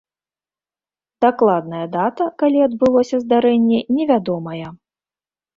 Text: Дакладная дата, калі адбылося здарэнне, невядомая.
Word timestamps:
Дакладная 1.25 1.83
дата, 1.95 2.23
калі 2.45 2.63
адбылося 2.69 3.15
здарэнне, 3.27 3.79
невядомая. 3.99 4.67